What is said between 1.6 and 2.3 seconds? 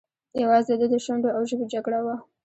جګړه وه.